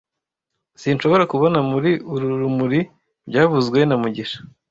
Sinshobora 0.81 1.23
kubona 1.31 1.59
muri 1.71 1.91
uru 2.13 2.27
rumuri 2.41 2.79
byavuzwe 3.29 3.79
na 3.85 3.95
mugisha 4.01 4.37